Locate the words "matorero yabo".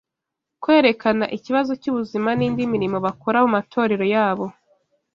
3.55-4.45